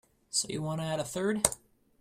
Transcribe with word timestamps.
So 0.31 0.47
you 0.49 0.63
want 0.63 0.81
to 0.81 0.87
add 0.87 0.99
a 0.99 1.03
third? 1.03 1.47